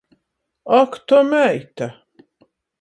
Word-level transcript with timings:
Ak, 0.79 0.91
to 1.07 1.17
meita... 1.29 1.87